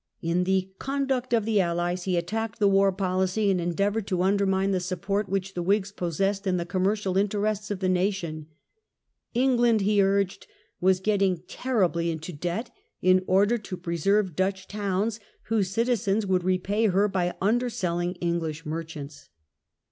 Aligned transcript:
In 0.23 0.45
the 0.45 0.71
Conduct 0.79 1.31
of 1.31 1.45
the 1.45 1.61
Allies 1.61 2.05
he 2.05 2.17
attacked 2.17 2.57
the 2.57 2.67
war 2.67 2.91
policy, 2.91 3.51
and 3.51 3.61
endeavoured 3.61 4.07
to 4.07 4.23
undermine 4.23 4.71
the 4.71 4.79
support 4.79 5.29
which 5.29 5.53
the 5.53 5.61
Whigs 5.61 5.91
possessed 5.91 6.47
in 6.47 6.57
the 6.57 6.65
commercial 6.65 7.17
interests 7.17 7.69
of 7.69 7.81
the 7.81 7.87
nation: 7.87 8.47
England, 9.35 9.81
he 9.81 10.01
urged, 10.01 10.47
was 10.79 10.99
getting 11.01 11.43
terribly 11.47 12.09
into 12.09 12.33
debt 12.33 12.71
in 13.03 13.23
order 13.27 13.59
to 13.59 13.77
preserve 13.77 14.35
Dutch 14.35 14.67
towns, 14.67 15.19
whose 15.49 15.69
citizens 15.69 16.25
would 16.25 16.43
repay 16.43 16.87
her 16.87 17.07
by 17.07 17.35
underselling 17.39 18.13
English 18.15 18.65
merchants. 18.65 19.29